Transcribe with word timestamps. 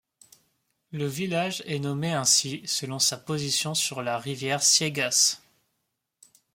Le 0.89 1.05
village 1.05 1.61
est 1.67 1.77
nommé 1.77 2.11
ainsi 2.11 2.63
selon 2.65 2.97
sa 2.97 3.17
position 3.17 3.75
sur 3.75 4.01
la 4.01 4.17
rivière 4.17 4.63
Siegas. 4.63 5.39